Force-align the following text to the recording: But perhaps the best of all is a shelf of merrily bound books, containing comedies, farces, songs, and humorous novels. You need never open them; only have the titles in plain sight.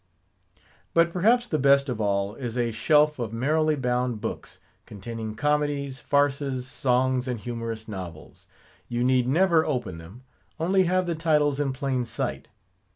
But 0.95 1.11
perhaps 1.11 1.45
the 1.47 1.59
best 1.59 1.87
of 1.87 2.01
all 2.01 2.33
is 2.33 2.57
a 2.57 2.71
shelf 2.71 3.19
of 3.19 3.31
merrily 3.31 3.75
bound 3.75 4.19
books, 4.19 4.59
containing 4.87 5.35
comedies, 5.35 5.99
farces, 5.99 6.65
songs, 6.67 7.27
and 7.27 7.39
humorous 7.39 7.87
novels. 7.87 8.47
You 8.89 9.03
need 9.03 9.27
never 9.27 9.63
open 9.63 9.99
them; 9.99 10.23
only 10.59 10.85
have 10.85 11.05
the 11.05 11.13
titles 11.13 11.59
in 11.59 11.71
plain 11.71 12.05
sight. 12.05 12.47